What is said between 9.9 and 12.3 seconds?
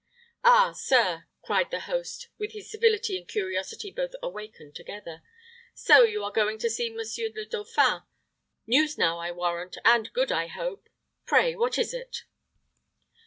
good, I hope pray, what is it?"